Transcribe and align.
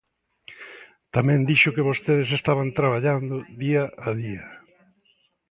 Tamén 1.15 1.47
dixo 1.49 1.73
que 1.75 1.87
vostedes 1.89 2.29
estaban 2.31 2.69
traballando 2.77 3.35
día 3.63 3.83
a 4.07 4.09
día. 4.21 4.45